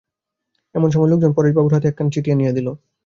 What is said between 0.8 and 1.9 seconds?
সময় একজন লোক পরেশবাবুর হাতে